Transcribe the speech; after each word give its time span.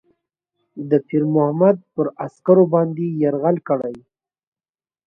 د 0.89 0.91
پیرمحمد 1.07 1.77
پر 1.93 2.05
عسکرو 2.25 2.63
باندي 2.73 3.07
یرغل 3.21 3.57
کړی. 3.67 3.95